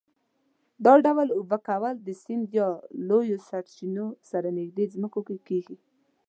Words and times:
دا 0.85 0.93
ډول 1.05 1.27
اوبه 1.37 1.57
کول 1.67 1.95
د 2.05 2.09
سیند 2.23 2.45
یا 2.59 2.67
لویو 3.09 3.37
سرچینو 3.49 4.05
سره 4.31 4.47
نږدې 4.59 4.85
ځمکو 4.93 5.19
کې 5.27 5.37
کېږي. 5.47 5.77